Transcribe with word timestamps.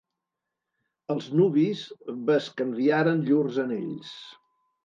Els 1.15 1.27
nuvis 1.41 1.83
bescanviaren 2.31 3.25
llurs 3.29 3.61
anells. 3.67 4.17